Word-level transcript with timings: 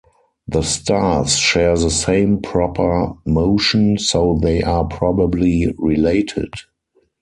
The 0.47 0.63
stars 0.63 1.37
share 1.37 1.77
the 1.77 1.91
same 1.91 2.41
proper 2.41 3.13
motion 3.23 3.99
so 3.99 4.39
they 4.41 4.63
are 4.63 4.83
probably 4.85 5.75
related. 5.77 6.49